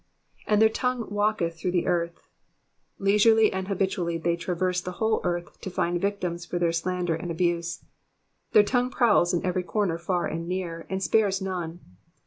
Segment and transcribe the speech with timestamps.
[0.47, 2.25] ''''And their tongne walketh throfigh the earth,'''*
[2.97, 7.29] Leisurely and habitually they traverse the whole world to find victims for their slander and
[7.29, 7.85] abuse.
[8.53, 11.81] Their tongue prowls in every corner far and near, and spares none.